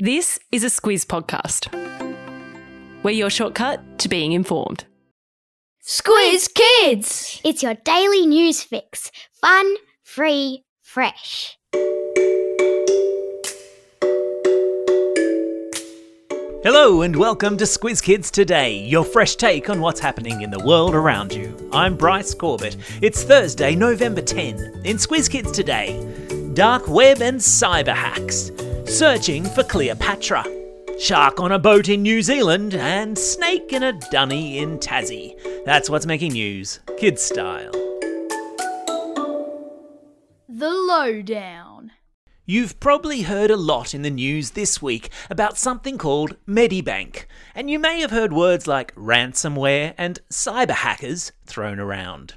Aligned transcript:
This 0.00 0.40
is 0.50 0.64
a 0.64 0.66
Squiz 0.66 1.06
podcast. 1.06 1.72
We're 3.04 3.12
your 3.12 3.30
shortcut 3.30 4.00
to 4.00 4.08
being 4.08 4.32
informed. 4.32 4.86
Squiz 5.86 6.52
Kids! 6.52 7.40
It's 7.44 7.62
your 7.62 7.74
daily 7.74 8.26
news 8.26 8.60
fix. 8.60 9.12
Fun, 9.40 9.76
free, 10.02 10.64
fresh. 10.82 11.56
Hello 16.64 17.02
and 17.02 17.14
welcome 17.14 17.56
to 17.58 17.64
Squiz 17.64 18.02
Kids 18.02 18.32
Today, 18.32 18.72
your 18.72 19.04
fresh 19.04 19.36
take 19.36 19.70
on 19.70 19.80
what's 19.80 20.00
happening 20.00 20.42
in 20.42 20.50
the 20.50 20.64
world 20.64 20.96
around 20.96 21.32
you. 21.32 21.70
I'm 21.72 21.96
Bryce 21.96 22.34
Corbett. 22.34 22.76
It's 23.00 23.22
Thursday, 23.22 23.76
November 23.76 24.22
10. 24.22 24.82
In 24.84 24.96
Squiz 24.96 25.30
Kids 25.30 25.52
Today, 25.52 26.50
dark 26.54 26.88
web 26.88 27.22
and 27.22 27.38
cyber 27.38 27.94
hacks, 27.94 28.50
searching 28.86 29.44
for 29.44 29.64
Cleopatra, 29.64 30.44
shark 30.98 31.40
on 31.40 31.52
a 31.52 31.58
boat 31.58 31.88
in 31.88 32.02
New 32.02 32.22
Zealand, 32.22 32.74
and 32.74 33.18
snake 33.18 33.72
in 33.72 33.82
a 33.82 33.98
dunny 34.10 34.58
in 34.58 34.78
Tassie. 34.78 35.36
That's 35.64 35.90
what's 35.90 36.06
making 36.06 36.32
news, 36.32 36.80
kids 36.98 37.22
style. 37.22 37.72
The 40.48 40.70
Lowdown. 40.70 41.92
You've 42.46 42.78
probably 42.78 43.22
heard 43.22 43.50
a 43.50 43.56
lot 43.56 43.94
in 43.94 44.02
the 44.02 44.10
news 44.10 44.50
this 44.50 44.82
week 44.82 45.08
about 45.30 45.56
something 45.56 45.96
called 45.96 46.36
Medibank, 46.46 47.24
and 47.54 47.70
you 47.70 47.78
may 47.78 48.00
have 48.00 48.10
heard 48.10 48.32
words 48.34 48.66
like 48.66 48.94
ransomware 48.94 49.94
and 49.96 50.20
cyber 50.30 50.70
hackers 50.70 51.32
thrown 51.46 51.80
around. 51.80 52.34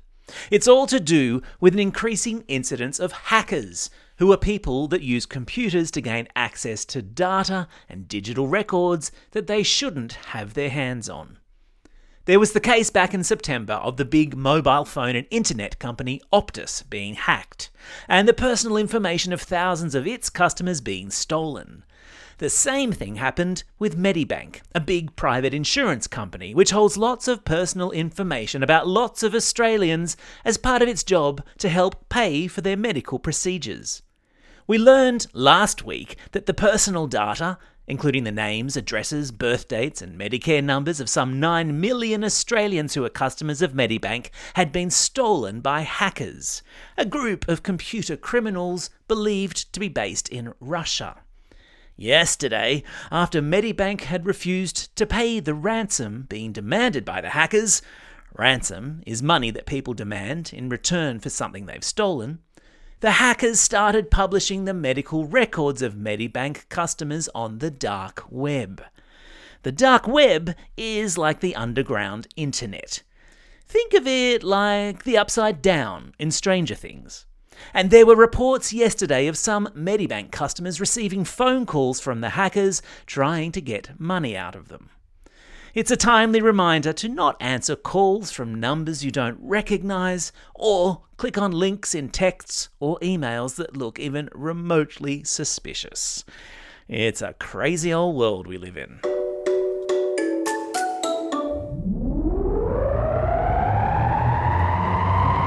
It's 0.49 0.67
all 0.67 0.87
to 0.87 0.99
do 0.99 1.41
with 1.59 1.73
an 1.73 1.79
increasing 1.79 2.43
incidence 2.47 2.99
of 2.99 3.11
hackers, 3.11 3.89
who 4.17 4.31
are 4.31 4.37
people 4.37 4.87
that 4.87 5.01
use 5.01 5.25
computers 5.25 5.91
to 5.91 6.01
gain 6.01 6.27
access 6.35 6.85
to 6.85 7.01
data 7.01 7.67
and 7.87 8.07
digital 8.07 8.47
records 8.47 9.11
that 9.31 9.47
they 9.47 9.63
shouldn't 9.63 10.13
have 10.13 10.53
their 10.53 10.69
hands 10.69 11.07
on. 11.07 11.37
There 12.25 12.39
was 12.39 12.51
the 12.51 12.59
case 12.59 12.89
back 12.89 13.13
in 13.13 13.23
September 13.23 13.75
of 13.75 13.95
the 13.95 14.03
big 14.03 14.35
mobile 14.35 14.83
phone 14.83 15.15
and 15.15 15.25
internet 15.31 15.79
company 15.79 16.19
Optus 16.33 16.83
being 16.89 17.13
hacked, 17.13 17.69
and 18.09 18.27
the 18.27 18.33
personal 18.33 18.75
information 18.75 19.31
of 19.31 19.41
thousands 19.41 19.95
of 19.95 20.05
its 20.05 20.29
customers 20.29 20.81
being 20.81 21.09
stolen. 21.09 21.85
The 22.39 22.49
same 22.49 22.91
thing 22.91 23.15
happened 23.15 23.63
with 23.79 23.97
Medibank, 23.97 24.61
a 24.75 24.81
big 24.81 25.15
private 25.15 25.53
insurance 25.53 26.05
company 26.05 26.53
which 26.53 26.71
holds 26.71 26.97
lots 26.97 27.29
of 27.29 27.45
personal 27.45 27.91
information 27.91 28.61
about 28.61 28.87
lots 28.87 29.23
of 29.23 29.33
Australians 29.33 30.17
as 30.43 30.57
part 30.57 30.81
of 30.81 30.89
its 30.89 31.03
job 31.03 31.41
to 31.59 31.69
help 31.69 32.09
pay 32.09 32.47
for 32.47 32.59
their 32.59 32.77
medical 32.77 33.19
procedures. 33.19 34.01
We 34.67 34.77
learned 34.77 35.27
last 35.31 35.85
week 35.85 36.17
that 36.33 36.45
the 36.45 36.53
personal 36.53 37.07
data, 37.07 37.57
including 37.87 38.25
the 38.25 38.33
names, 38.33 38.75
addresses, 38.75 39.31
birth 39.31 39.69
dates, 39.69 40.01
and 40.01 40.19
Medicare 40.19 40.61
numbers 40.61 40.99
of 40.99 41.07
some 41.07 41.39
9 41.39 41.79
million 41.79 42.21
Australians 42.21 42.93
who 42.93 43.05
are 43.05 43.09
customers 43.09 43.61
of 43.61 43.71
Medibank, 43.71 44.29
had 44.55 44.73
been 44.73 44.89
stolen 44.89 45.61
by 45.61 45.81
hackers, 45.83 46.63
a 46.97 47.05
group 47.05 47.47
of 47.47 47.63
computer 47.63 48.17
criminals 48.17 48.89
believed 49.07 49.71
to 49.71 49.79
be 49.79 49.87
based 49.87 50.27
in 50.27 50.53
Russia. 50.59 51.21
Yesterday, 51.95 52.83
after 53.09 53.41
Medibank 53.41 54.01
had 54.01 54.25
refused 54.25 54.93
to 54.97 55.07
pay 55.07 55.39
the 55.39 55.53
ransom 55.53 56.25
being 56.27 56.51
demanded 56.51 57.05
by 57.05 57.21
the 57.21 57.29
hackers, 57.29 57.81
ransom 58.33 59.01
is 59.05 59.23
money 59.23 59.49
that 59.49 59.65
people 59.65 59.93
demand 59.93 60.51
in 60.53 60.67
return 60.67 61.21
for 61.21 61.29
something 61.29 61.67
they've 61.67 61.85
stolen, 61.85 62.39
the 62.99 63.11
hackers 63.11 63.59
started 63.59 64.09
publishing 64.09 64.65
the 64.65 64.73
medical 64.73 65.25
records 65.25 65.83
of 65.83 65.93
Medibank 65.93 66.67
customers 66.69 67.29
on 67.35 67.59
the 67.59 67.69
dark 67.69 68.23
web. 68.29 68.83
The 69.61 69.71
dark 69.71 70.07
web 70.07 70.55
is 70.75 71.15
like 71.15 71.39
the 71.39 71.55
underground 71.55 72.27
internet. 72.35 73.03
Think 73.67 73.93
of 73.93 74.07
it 74.07 74.41
like 74.43 75.03
the 75.03 75.17
upside 75.17 75.61
down 75.61 76.13
in 76.17 76.31
Stranger 76.31 76.73
Things. 76.73 77.27
And 77.71 77.91
there 77.91 78.05
were 78.05 78.15
reports 78.15 78.73
yesterday 78.73 79.27
of 79.27 79.37
some 79.37 79.67
Medibank 79.75 80.31
customers 80.31 80.79
receiving 80.79 81.23
phone 81.23 81.67
calls 81.67 81.99
from 81.99 82.21
the 82.21 82.29
hackers 82.29 82.81
trying 83.05 83.51
to 83.51 83.61
get 83.61 83.99
money 83.99 84.35
out 84.35 84.55
of 84.55 84.69
them. 84.69 84.89
It's 85.73 85.91
a 85.91 85.97
timely 85.97 86.41
reminder 86.41 86.93
to 86.93 87.09
not 87.09 87.35
answer 87.39 87.75
calls 87.75 88.31
from 88.31 88.59
numbers 88.59 89.03
you 89.03 89.11
don't 89.11 89.37
recognize 89.41 90.31
or 90.55 91.03
click 91.17 91.37
on 91.37 91.51
links 91.51 91.93
in 91.93 92.09
texts 92.09 92.69
or 92.79 92.97
emails 92.99 93.55
that 93.55 93.75
look 93.75 93.99
even 93.99 94.29
remotely 94.33 95.23
suspicious. 95.23 96.23
It's 96.87 97.21
a 97.21 97.33
crazy 97.33 97.93
old 97.93 98.15
world 98.15 98.47
we 98.47 98.57
live 98.57 98.77
in. 98.77 98.99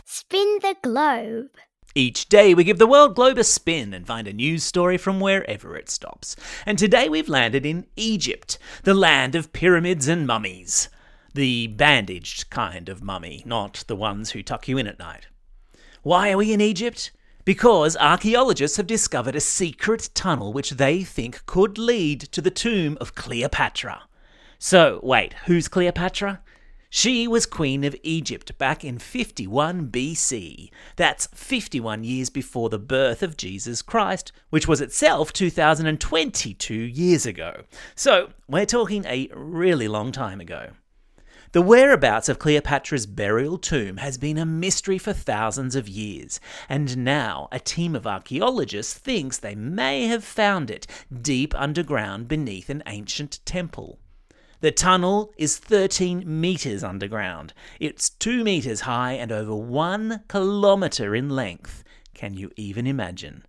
Spin 0.05 0.59
the 0.61 0.77
globe. 0.83 1.51
Each 1.95 2.29
day, 2.29 2.55
we 2.55 2.63
give 2.63 2.79
the 2.79 2.87
world 2.87 3.17
globe 3.17 3.37
a 3.37 3.43
spin 3.43 3.93
and 3.93 4.07
find 4.07 4.29
a 4.29 4.33
news 4.33 4.63
story 4.63 4.97
from 4.97 5.19
wherever 5.19 5.77
it 5.77 5.91
stops. 5.91 6.37
And 6.65 6.79
today, 6.79 7.09
we've 7.09 7.29
landed 7.29 7.67
in 7.67 7.87
Egypt, 7.97 8.59
the 8.85 8.95
land 8.95 9.35
of 9.35 9.53
pyramids 9.53 10.07
and 10.07 10.25
mummies. 10.25 10.89
The 11.35 11.67
bandaged 11.67 12.49
kind 12.49 12.89
of 12.89 13.03
mummy, 13.03 13.43
not 13.45 13.83
the 13.89 13.97
ones 13.97 14.31
who 14.31 14.43
tuck 14.43 14.69
you 14.69 14.79
in 14.79 14.87
at 14.87 15.01
night. 15.01 15.27
Why 16.03 16.31
are 16.31 16.37
we 16.37 16.53
in 16.53 16.61
Egypt? 16.61 17.11
Because 17.45 17.97
archaeologists 17.97 18.77
have 18.77 18.87
discovered 18.87 19.35
a 19.35 19.41
secret 19.41 20.11
tunnel 20.15 20.53
which 20.53 20.73
they 20.73 21.03
think 21.03 21.45
could 21.47 21.77
lead 21.77 22.21
to 22.21 22.41
the 22.41 22.51
tomb 22.51 22.99
of 23.01 23.17
Cleopatra. 23.17 24.03
So, 24.59 25.01
wait, 25.03 25.33
who's 25.47 25.67
Cleopatra? 25.67 26.41
She 26.93 27.29
was 27.29 27.47
Queen 27.47 27.85
of 27.85 27.95
Egypt 28.03 28.59
back 28.59 28.85
in 28.85 28.99
51 28.99 29.93
BC. 29.93 30.71
That's 30.97 31.29
51 31.33 32.03
years 32.03 32.31
before 32.31 32.69
the 32.69 32.81
birth 32.81 33.23
of 33.23 33.37
Jesus 33.37 33.81
Christ, 33.81 34.33
which 34.51 34.67
was 34.67 34.81
itself 34.81 35.33
2022 35.33 36.75
years 36.75 37.27
ago. 37.27 37.63
So, 37.95 38.31
we're 38.49 38.67
talking 38.67 39.05
a 39.05 39.31
really 39.33 39.87
long 39.87 40.11
time 40.11 40.41
ago. 40.41 40.71
The 41.53 41.63
whereabouts 41.63 42.29
of 42.29 42.41
Cleopatra's 42.41 43.07
burial 43.07 43.57
tomb 43.57 43.99
has 43.99 44.19
been 44.19 44.37
a 44.37 44.45
mystery 44.45 44.99
for 44.99 45.13
thousands 45.13 45.77
of 45.77 45.89
years, 45.89 46.41
and 46.69 47.05
now 47.05 47.47
a 47.53 47.61
team 47.61 47.95
of 47.95 48.05
archaeologists 48.05 48.95
thinks 48.95 49.39
they 49.39 49.55
may 49.55 50.09
have 50.09 50.25
found 50.25 50.73
it 50.73 50.89
deep 51.23 51.55
underground 51.57 52.27
beneath 52.27 52.69
an 52.69 52.83
ancient 52.87 53.39
temple. 53.45 54.01
The 54.63 54.71
tunnel 54.71 55.33
is 55.39 55.57
13 55.57 56.25
metres 56.27 56.85
underground. 56.85 57.55
It's 57.79 58.11
2 58.11 58.45
metres 58.45 58.83
high 58.83 59.13
and 59.13 59.33
over 59.33 59.55
1 59.55 60.25
kilometre 60.29 61.15
in 61.15 61.31
length. 61.31 61.83
Can 62.13 62.35
you 62.35 62.51
even 62.57 62.87
imagine? 62.87 63.47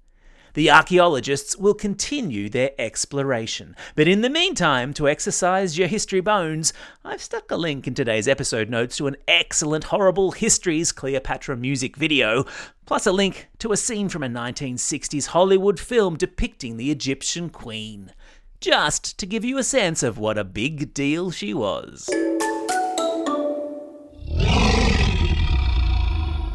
The 0.54 0.72
archaeologists 0.72 1.58
will 1.58 1.74
continue 1.74 2.48
their 2.48 2.72
exploration. 2.80 3.76
But 3.96 4.08
in 4.08 4.22
the 4.22 4.30
meantime, 4.30 4.94
to 4.94 5.10
exercise 5.10 5.78
your 5.78 5.90
history 5.90 6.22
bones, 6.22 6.72
I've 7.04 7.22
stuck 7.22 7.52
a 7.52 7.58
link 7.58 7.88
in 7.88 7.94
today's 7.94 8.30
episode 8.30 8.70
notes 8.70 8.96
to 8.98 9.08
an 9.08 9.18
excellent 9.28 9.86
Horrible 9.86 10.32
Histories 10.32 10.94
Cleopatra 10.94 11.58
music 11.58 11.98
video, 11.98 12.46
plus 12.86 13.06
a 13.06 13.12
link 13.12 13.50
to 13.60 13.74
a 13.74 13.78
scene 13.78 14.08
from 14.08 14.24
a 14.24 14.30
1960s 14.30 15.28
Hollywood 15.28 15.78
film 15.78 16.16
depicting 16.16 16.78
the 16.78 16.90
Egyptian 16.90 17.50
queen 17.50 18.14
just 18.62 19.18
to 19.18 19.26
give 19.26 19.44
you 19.44 19.58
a 19.58 19.64
sense 19.64 20.04
of 20.04 20.18
what 20.18 20.38
a 20.38 20.44
big 20.44 20.94
deal 20.94 21.32
she 21.32 21.54
was. 21.54 22.08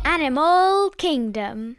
Animal 0.04 0.90
Kingdom. 0.96 1.76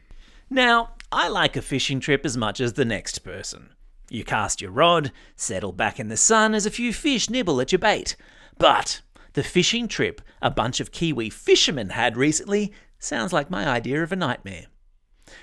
Now, 0.49 0.91
I 1.11 1.29
like 1.29 1.55
a 1.55 1.61
fishing 1.61 1.99
trip 1.99 2.25
as 2.25 2.37
much 2.37 2.59
as 2.59 2.73
the 2.73 2.85
next 2.85 3.19
person. 3.19 3.69
You 4.09 4.23
cast 4.23 4.61
your 4.61 4.71
rod, 4.71 5.11
settle 5.35 5.71
back 5.71 5.99
in 5.99 6.09
the 6.09 6.17
sun 6.17 6.53
as 6.53 6.65
a 6.65 6.71
few 6.71 6.93
fish 6.93 7.29
nibble 7.29 7.59
at 7.59 7.71
your 7.71 7.79
bait. 7.79 8.15
But 8.57 9.01
the 9.33 9.43
fishing 9.43 9.87
trip 9.87 10.21
a 10.41 10.51
bunch 10.51 10.79
of 10.79 10.91
Kiwi 10.91 11.29
fishermen 11.29 11.89
had 11.89 12.17
recently 12.17 12.73
sounds 12.99 13.33
like 13.33 13.49
my 13.49 13.67
idea 13.67 14.03
of 14.03 14.11
a 14.11 14.15
nightmare. 14.15 14.67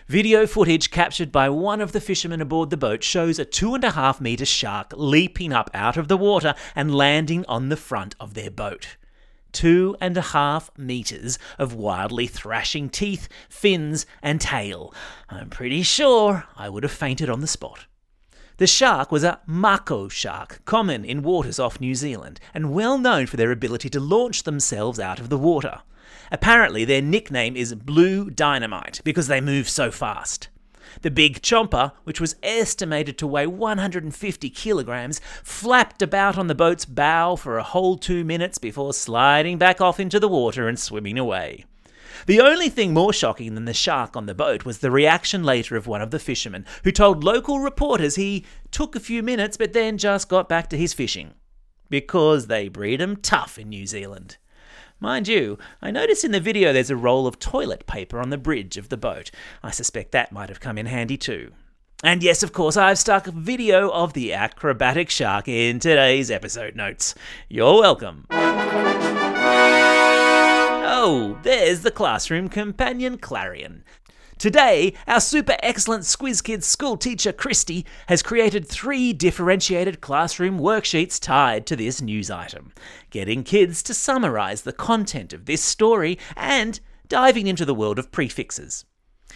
Video 0.08 0.46
footage 0.46 0.90
captured 0.90 1.32
by 1.32 1.48
one 1.48 1.80
of 1.80 1.92
the 1.92 2.00
fishermen 2.00 2.40
aboard 2.40 2.70
the 2.70 2.76
boat 2.76 3.02
shows 3.02 3.38
a 3.38 3.44
two 3.44 3.74
and 3.74 3.84
a 3.84 3.92
half 3.92 4.20
metre 4.20 4.44
shark 4.44 4.92
leaping 4.94 5.52
up 5.52 5.70
out 5.74 5.96
of 5.96 6.08
the 6.08 6.16
water 6.16 6.54
and 6.74 6.94
landing 6.94 7.44
on 7.46 7.68
the 7.68 7.76
front 7.76 8.14
of 8.20 8.34
their 8.34 8.50
boat. 8.50 8.96
Two 9.52 9.96
and 10.00 10.16
a 10.16 10.22
half 10.22 10.70
metres 10.76 11.38
of 11.58 11.74
wildly 11.74 12.26
thrashing 12.26 12.88
teeth, 12.88 13.28
fins, 13.48 14.04
and 14.22 14.40
tail. 14.40 14.92
I'm 15.30 15.48
pretty 15.48 15.82
sure 15.82 16.44
I 16.56 16.68
would 16.68 16.82
have 16.82 16.92
fainted 16.92 17.30
on 17.30 17.40
the 17.40 17.46
spot. 17.46 17.86
The 18.56 18.66
shark 18.66 19.10
was 19.10 19.24
a 19.24 19.40
mako 19.46 20.08
shark, 20.08 20.60
common 20.64 21.04
in 21.04 21.22
waters 21.22 21.58
off 21.58 21.80
New 21.80 21.94
Zealand, 21.94 22.40
and 22.52 22.72
well 22.72 22.98
known 22.98 23.26
for 23.26 23.36
their 23.36 23.50
ability 23.50 23.88
to 23.90 24.00
launch 24.00 24.44
themselves 24.44 25.00
out 25.00 25.18
of 25.18 25.28
the 25.28 25.38
water. 25.38 25.82
Apparently, 26.30 26.84
their 26.84 27.02
nickname 27.02 27.56
is 27.56 27.74
Blue 27.74 28.30
Dynamite 28.30 29.00
because 29.04 29.28
they 29.28 29.40
move 29.40 29.68
so 29.68 29.90
fast. 29.90 30.48
The 31.02 31.10
big 31.10 31.42
chomper, 31.42 31.92
which 32.04 32.20
was 32.20 32.36
estimated 32.42 33.18
to 33.18 33.26
weigh 33.26 33.46
150 33.46 34.50
kilograms, 34.50 35.20
flapped 35.42 36.02
about 36.02 36.38
on 36.38 36.46
the 36.46 36.54
boat's 36.54 36.84
bow 36.84 37.36
for 37.36 37.58
a 37.58 37.62
whole 37.62 37.96
two 37.96 38.24
minutes 38.24 38.58
before 38.58 38.94
sliding 38.94 39.58
back 39.58 39.80
off 39.80 39.98
into 39.98 40.20
the 40.20 40.28
water 40.28 40.68
and 40.68 40.78
swimming 40.78 41.18
away. 41.18 41.64
The 42.26 42.40
only 42.40 42.68
thing 42.68 42.94
more 42.94 43.12
shocking 43.12 43.54
than 43.54 43.64
the 43.64 43.74
shark 43.74 44.16
on 44.16 44.26
the 44.26 44.34
boat 44.34 44.64
was 44.64 44.78
the 44.78 44.90
reaction 44.90 45.42
later 45.42 45.76
of 45.76 45.86
one 45.86 46.00
of 46.00 46.10
the 46.10 46.18
fishermen, 46.18 46.64
who 46.84 46.92
told 46.92 47.24
local 47.24 47.58
reporters 47.58 48.14
he 48.14 48.44
took 48.70 48.94
a 48.94 49.00
few 49.00 49.22
minutes 49.22 49.56
but 49.56 49.72
then 49.72 49.98
just 49.98 50.28
got 50.28 50.48
back 50.48 50.70
to 50.70 50.78
his 50.78 50.94
fishing. 50.94 51.34
Because 51.90 52.46
they 52.46 52.68
breed 52.68 53.02
'em 53.02 53.16
tough 53.16 53.58
in 53.58 53.68
New 53.68 53.86
Zealand. 53.86 54.36
Mind 55.04 55.28
you, 55.28 55.58
I 55.82 55.90
notice 55.90 56.24
in 56.24 56.32
the 56.32 56.40
video 56.40 56.72
there's 56.72 56.88
a 56.88 56.96
roll 56.96 57.26
of 57.26 57.38
toilet 57.38 57.86
paper 57.86 58.20
on 58.20 58.30
the 58.30 58.38
bridge 58.38 58.78
of 58.78 58.88
the 58.88 58.96
boat. 58.96 59.30
I 59.62 59.70
suspect 59.70 60.12
that 60.12 60.32
might 60.32 60.48
have 60.48 60.60
come 60.60 60.78
in 60.78 60.86
handy 60.86 61.18
too. 61.18 61.52
And 62.02 62.22
yes, 62.22 62.42
of 62.42 62.54
course, 62.54 62.78
I've 62.78 62.98
stuck 62.98 63.26
a 63.26 63.30
video 63.30 63.90
of 63.90 64.14
the 64.14 64.32
acrobatic 64.32 65.10
shark 65.10 65.46
in 65.46 65.78
today's 65.78 66.30
episode 66.30 66.74
notes. 66.74 67.14
You're 67.50 67.80
welcome. 67.80 68.24
Oh, 70.96 71.38
there's 71.42 71.80
the 71.82 71.90
classroom 71.90 72.48
companion 72.48 73.18
Clarion. 73.18 73.84
Today, 74.44 74.92
our 75.06 75.22
super 75.22 75.56
excellent 75.62 76.02
Squiz 76.04 76.44
Kids 76.44 76.66
school 76.66 76.98
teacher 76.98 77.32
Christy 77.32 77.86
has 78.08 78.22
created 78.22 78.68
three 78.68 79.14
differentiated 79.14 80.02
classroom 80.02 80.60
worksheets 80.60 81.18
tied 81.18 81.64
to 81.64 81.74
this 81.74 82.02
news 82.02 82.30
item, 82.30 82.74
getting 83.08 83.42
kids 83.42 83.82
to 83.84 83.94
summarise 83.94 84.60
the 84.60 84.74
content 84.74 85.32
of 85.32 85.46
this 85.46 85.64
story 85.64 86.18
and 86.36 86.78
diving 87.08 87.46
into 87.46 87.64
the 87.64 87.74
world 87.74 87.98
of 87.98 88.12
prefixes. 88.12 88.84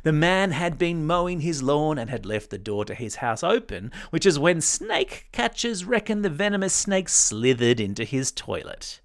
The 0.03 0.13
man 0.13 0.51
had 0.51 0.77
been 0.77 1.05
mowing 1.05 1.41
his 1.41 1.61
lawn 1.61 1.97
and 1.97 2.09
had 2.09 2.25
left 2.25 2.49
the 2.49 2.57
door 2.57 2.85
to 2.85 2.93
his 2.93 3.15
house 3.15 3.43
open, 3.43 3.91
which 4.09 4.25
is 4.25 4.39
when 4.39 4.61
snake 4.61 5.27
catchers 5.33 5.83
reckon 5.83 6.21
the 6.21 6.29
venomous 6.29 6.73
snake 6.73 7.09
slithered 7.09 7.81
into 7.81 8.05
his 8.05 8.31
toilet. 8.31 9.00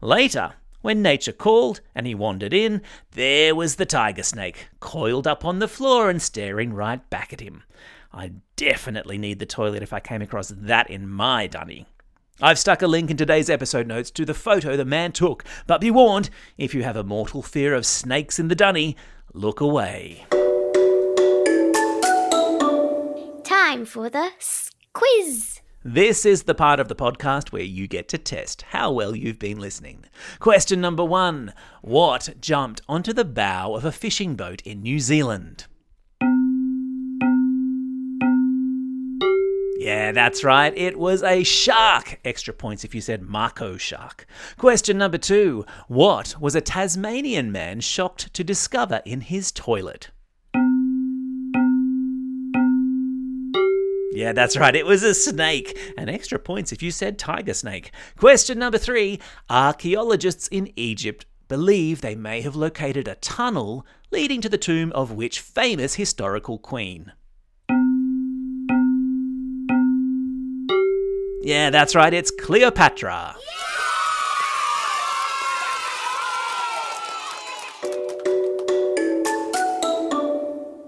Later, 0.00 0.54
when 0.82 1.02
nature 1.02 1.32
called 1.32 1.80
and 1.94 2.06
he 2.06 2.14
wandered 2.14 2.52
in, 2.52 2.82
there 3.12 3.54
was 3.54 3.76
the 3.76 3.86
tiger 3.86 4.22
snake, 4.22 4.68
coiled 4.78 5.26
up 5.26 5.44
on 5.44 5.58
the 5.58 5.68
floor 5.68 6.10
and 6.10 6.20
staring 6.20 6.72
right 6.72 7.08
back 7.10 7.32
at 7.32 7.40
him. 7.40 7.62
I 8.12 8.32
definitely 8.56 9.18
need 9.18 9.38
the 9.38 9.46
toilet 9.46 9.82
if 9.82 9.92
I 9.92 10.00
came 10.00 10.22
across 10.22 10.48
that 10.48 10.88
in 10.88 11.08
my 11.08 11.46
dunny. 11.46 11.86
I've 12.40 12.58
stuck 12.58 12.82
a 12.82 12.86
link 12.86 13.10
in 13.10 13.16
today's 13.16 13.48
episode 13.48 13.86
notes 13.86 14.10
to 14.12 14.24
the 14.26 14.34
photo 14.34 14.76
the 14.76 14.84
man 14.84 15.12
took, 15.12 15.42
but 15.66 15.80
be 15.80 15.90
warned 15.90 16.28
if 16.58 16.74
you 16.74 16.82
have 16.82 16.96
a 16.96 17.02
mortal 17.02 17.42
fear 17.42 17.74
of 17.74 17.86
snakes 17.86 18.38
in 18.38 18.48
the 18.48 18.54
dunny, 18.54 18.96
look 19.32 19.60
away. 19.60 20.26
Time 23.42 23.86
for 23.86 24.10
the 24.10 24.30
quiz. 24.92 25.60
This 25.88 26.26
is 26.26 26.42
the 26.42 26.54
part 26.54 26.80
of 26.80 26.88
the 26.88 26.96
podcast 26.96 27.52
where 27.52 27.62
you 27.62 27.86
get 27.86 28.08
to 28.08 28.18
test 28.18 28.62
how 28.62 28.90
well 28.90 29.14
you've 29.14 29.38
been 29.38 29.60
listening. 29.60 30.04
Question 30.40 30.80
number 30.80 31.04
one 31.04 31.54
What 31.80 32.34
jumped 32.40 32.80
onto 32.88 33.12
the 33.12 33.24
bow 33.24 33.72
of 33.76 33.84
a 33.84 33.92
fishing 33.92 34.34
boat 34.34 34.60
in 34.62 34.82
New 34.82 34.98
Zealand? 34.98 35.66
Yeah, 39.78 40.10
that's 40.10 40.42
right. 40.42 40.76
It 40.76 40.98
was 40.98 41.22
a 41.22 41.44
shark. 41.44 42.18
Extra 42.24 42.52
points 42.52 42.82
if 42.82 42.92
you 42.92 43.00
said 43.00 43.22
mako 43.22 43.76
shark. 43.76 44.26
Question 44.58 44.98
number 44.98 45.18
two 45.18 45.64
What 45.86 46.34
was 46.40 46.56
a 46.56 46.60
Tasmanian 46.60 47.52
man 47.52 47.78
shocked 47.78 48.34
to 48.34 48.42
discover 48.42 49.02
in 49.04 49.20
his 49.20 49.52
toilet? 49.52 50.10
Yeah, 54.16 54.32
that's 54.32 54.56
right. 54.56 54.74
It 54.74 54.86
was 54.86 55.02
a 55.02 55.12
snake. 55.12 55.78
And 55.98 56.08
extra 56.08 56.38
points 56.38 56.72
if 56.72 56.82
you 56.82 56.90
said 56.90 57.18
tiger 57.18 57.52
snake. 57.52 57.90
Question 58.16 58.58
number 58.58 58.78
three 58.78 59.20
Archaeologists 59.50 60.48
in 60.48 60.72
Egypt 60.74 61.26
believe 61.48 62.00
they 62.00 62.14
may 62.14 62.40
have 62.40 62.56
located 62.56 63.08
a 63.08 63.16
tunnel 63.16 63.84
leading 64.10 64.40
to 64.40 64.48
the 64.48 64.56
tomb 64.56 64.90
of 64.92 65.12
which 65.12 65.40
famous 65.40 65.96
historical 65.96 66.58
queen? 66.58 67.12
Yeah, 71.42 71.68
that's 71.68 71.94
right, 71.94 72.14
it's 72.14 72.30
Cleopatra. 72.30 73.36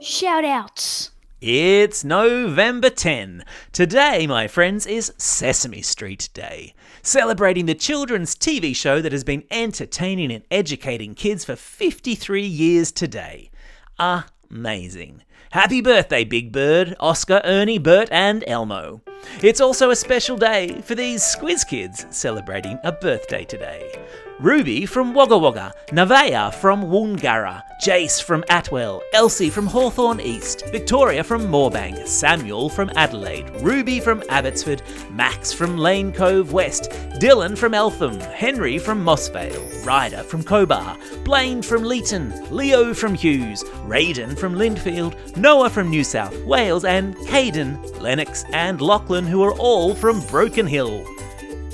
Shout 0.01 0.47
outs. 0.47 1.11
It's 1.41 2.03
November 2.03 2.91
10. 2.91 3.45
Today, 3.71 4.27
my 4.27 4.49
friends, 4.49 4.89
is 4.89 5.13
Sesame 5.19 5.83
Street 5.83 6.31
Day, 6.35 6.75
celebrating 7.01 7.67
the 7.67 7.77
children's 7.77 8.35
TV 8.35 8.75
show 8.75 9.01
that 9.01 9.13
has 9.13 9.23
been 9.23 9.45
entertaining 9.49 10.33
and 10.33 10.43
educating 10.51 11.15
kids 11.15 11.45
for 11.45 11.55
53 11.55 12.43
years 12.43 12.91
today. 12.91 13.53
Amazing. 14.01 15.23
Happy 15.53 15.81
birthday, 15.81 16.25
Big 16.25 16.51
Bird, 16.51 16.97
Oscar, 16.99 17.41
Ernie, 17.45 17.79
Bert, 17.79 18.09
and 18.11 18.43
Elmo. 18.49 19.03
It's 19.41 19.61
also 19.61 19.91
a 19.91 19.97
special 19.97 20.37
day 20.37 20.81
for 20.83 20.97
these 20.97 21.23
Squiz 21.23 21.65
kids 21.65 22.05
celebrating 22.11 22.81
a 22.83 22.91
birthday 22.91 23.45
today. 23.45 23.93
Ruby 24.41 24.87
from 24.87 25.15
Wagga 25.15 25.37
Wagga, 25.37 25.73
Nevaeh 25.89 26.55
from 26.55 26.85
Woongarra, 26.85 27.65
Jace 27.83 28.23
from 28.23 28.45
Atwell, 28.49 29.03
Elsie 29.13 29.51
from 29.51 29.67
Hawthorn 29.67 30.21
East, 30.21 30.65
Victoria 30.71 31.25
from 31.25 31.43
Moorebank, 31.49 32.07
Samuel 32.07 32.69
from 32.69 32.89
Adelaide, 32.95 33.51
Ruby 33.61 33.99
from 33.99 34.23
Abbotsford, 34.29 34.81
Max 35.11 35.53
from 35.53 35.77
Lane 35.77 36.13
Cove 36.13 36.53
West, 36.53 36.91
Dylan 37.21 37.59
from 37.59 37.75
Eltham, 37.75 38.21
Henry 38.21 38.79
from 38.79 39.05
Mossvale, 39.05 39.85
Ryder 39.85 40.23
from 40.23 40.45
Cobar, 40.45 40.97
Blaine 41.25 41.61
from 41.61 41.83
Leeton, 41.83 42.49
Leo 42.53 42.95
from 42.95 43.15
Hughes, 43.15 43.65
Raiden 43.89 44.39
from 44.39 44.55
Lindfield, 44.55 45.37
Noah 45.37 45.69
from 45.69 45.91
New 45.91 46.05
South 46.05 46.37
Wales, 46.45 46.85
and 46.85 47.17
Caden, 47.27 48.01
Lennox, 48.01 48.45
and 48.53 48.81
Lachlan, 48.81 49.27
who 49.27 49.43
are 49.43 49.55
all 49.55 49.97
from 49.97 50.25
Broken 50.29 50.69
Hill. 50.69 51.05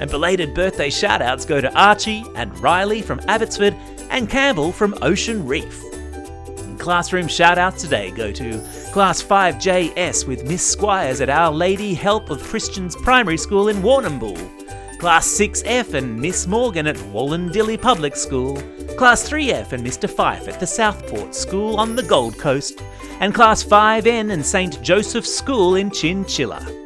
And 0.01 0.11
belated 0.11 0.55
birthday 0.55 0.91
shoutouts 0.91 1.47
go 1.47 1.61
to 1.61 1.73
Archie 1.79 2.25
and 2.35 2.59
Riley 2.59 3.01
from 3.01 3.21
Abbotsford 3.29 3.75
and 4.11 4.29
Campbell 4.29 4.73
from 4.73 4.97
Ocean 5.03 5.47
Reef. 5.47 5.83
And 6.59 6.79
classroom 6.79 7.27
shoutouts 7.27 7.81
today 7.81 8.11
go 8.11 8.33
to 8.33 8.59
Class 8.93 9.23
5JS 9.23 10.27
with 10.27 10.45
Miss 10.45 10.67
Squires 10.67 11.21
at 11.21 11.31
Our 11.31 11.53
Lady 11.53 11.95
Help 11.95 12.31
of 12.31 12.43
Christians 12.43 12.97
Primary 12.97 13.37
School 13.39 13.69
in 13.69 13.77
Warrnambool. 13.77 14.39
Class 14.99 15.29
6F 15.29 15.95
and 15.95 16.21
Miss 16.21 16.47
Morgan 16.47 16.87
at 16.87 16.97
Wollondilly 16.97 17.81
Public 17.81 18.17
School. 18.17 18.57
Class 18.97 19.29
3F 19.29 19.73
and 19.73 19.85
Mr. 19.85 20.09
Fife 20.09 20.49
at 20.49 20.61
the 20.61 20.67
Southport 20.67 21.35
School 21.35 21.77
on 21.77 21.95
the 21.95 22.03
Gold 22.03 22.39
Coast. 22.39 22.81
And 23.21 23.35
Class 23.35 23.63
5N 23.63 24.33
and 24.33 24.45
St. 24.45 24.81
Joseph's 24.83 25.35
School 25.35 25.77
in 25.77 25.91
Chinchilla. 25.91 26.84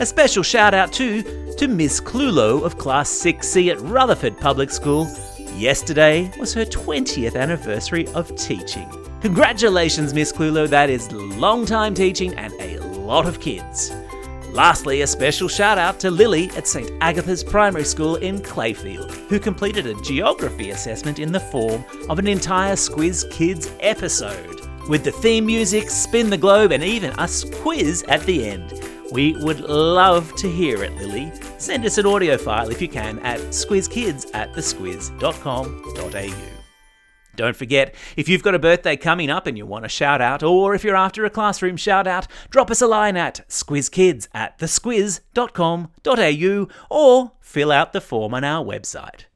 A 0.00 0.06
special 0.06 0.44
shout 0.44 0.74
out 0.74 0.92
too 0.92 1.24
to 1.56 1.66
Miss 1.66 2.00
Clulo 2.00 2.62
of 2.62 2.78
Class 2.78 3.10
6C 3.10 3.72
at 3.72 3.80
Rutherford 3.80 4.38
Public 4.38 4.70
School. 4.70 5.08
Yesterday 5.56 6.30
was 6.38 6.54
her 6.54 6.64
20th 6.64 7.34
anniversary 7.34 8.06
of 8.14 8.32
teaching. 8.36 8.88
Congratulations, 9.22 10.14
Miss 10.14 10.32
Clulo, 10.32 10.68
that 10.68 10.88
is 10.88 11.10
long 11.10 11.66
time 11.66 11.94
teaching 11.94 12.32
and 12.34 12.54
a 12.60 12.78
lot 12.78 13.26
of 13.26 13.40
kids. 13.40 13.90
Lastly, 14.50 15.00
a 15.00 15.06
special 15.08 15.48
shout 15.48 15.78
out 15.78 15.98
to 15.98 16.12
Lily 16.12 16.48
at 16.56 16.68
St 16.68 16.92
Agatha's 17.00 17.42
Primary 17.42 17.82
School 17.82 18.14
in 18.16 18.38
Clayfield, 18.38 19.10
who 19.28 19.40
completed 19.40 19.88
a 19.88 20.00
geography 20.02 20.70
assessment 20.70 21.18
in 21.18 21.32
the 21.32 21.40
form 21.40 21.84
of 22.08 22.20
an 22.20 22.28
entire 22.28 22.76
Squiz 22.76 23.28
Kids 23.32 23.72
episode, 23.80 24.60
with 24.88 25.02
the 25.02 25.10
theme 25.10 25.44
music, 25.44 25.90
spin 25.90 26.30
the 26.30 26.38
globe, 26.38 26.70
and 26.70 26.84
even 26.84 27.10
a 27.18 27.28
quiz 27.62 28.04
at 28.04 28.22
the 28.22 28.48
end. 28.48 28.80
We 29.12 29.36
would 29.36 29.60
love 29.60 30.34
to 30.36 30.50
hear 30.50 30.82
it, 30.84 30.94
Lily. 30.96 31.32
Send 31.58 31.84
us 31.84 31.98
an 31.98 32.06
audio 32.06 32.36
file 32.36 32.70
if 32.70 32.82
you 32.82 32.88
can 32.88 33.20
at 33.20 33.38
squizkids 33.40 34.26
at 34.34 34.52
thesquiz.com.au. 34.52 36.54
Don't 37.36 37.56
forget, 37.56 37.94
if 38.16 38.28
you've 38.28 38.42
got 38.42 38.56
a 38.56 38.58
birthday 38.58 38.96
coming 38.96 39.30
up 39.30 39.46
and 39.46 39.56
you 39.56 39.64
want 39.64 39.84
a 39.84 39.88
shout 39.88 40.20
out, 40.20 40.42
or 40.42 40.74
if 40.74 40.82
you're 40.82 40.96
after 40.96 41.24
a 41.24 41.30
classroom 41.30 41.76
shout 41.76 42.08
out, 42.08 42.26
drop 42.50 42.68
us 42.68 42.82
a 42.82 42.88
line 42.88 43.16
at 43.16 43.48
squizkids 43.48 44.26
at 44.34 44.58
thesquiz.com.au 44.58 46.68
or 46.90 47.32
fill 47.40 47.70
out 47.70 47.92
the 47.92 48.00
form 48.00 48.34
on 48.34 48.42
our 48.42 48.64
website. 48.64 49.26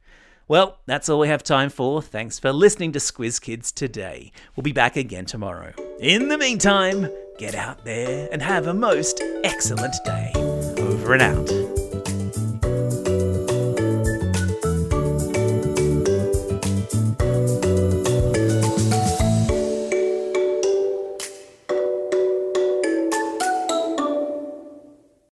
Well, 0.49 0.79
that's 0.85 1.07
all 1.07 1.19
we 1.19 1.29
have 1.29 1.43
time 1.43 1.69
for. 1.69 2.01
Thanks 2.01 2.39
for 2.39 2.51
listening 2.51 2.91
to 2.91 2.99
Squiz 2.99 3.41
Kids 3.41 3.71
today. 3.71 4.33
We'll 4.55 4.63
be 4.63 4.73
back 4.73 4.97
again 4.97 5.25
tomorrow. 5.25 5.71
In 6.01 6.27
the 6.27 6.37
meantime, 6.37 7.09
get 7.37 7.55
out 7.55 7.85
there 7.85 8.27
and 8.33 8.41
have 8.41 8.67
a 8.67 8.73
most 8.73 9.21
excellent 9.43 9.95
day. 10.03 10.31
Over 10.35 11.13
and 11.13 11.21
out. 11.21 11.62